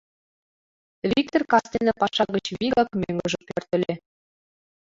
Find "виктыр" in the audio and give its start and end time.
1.11-1.43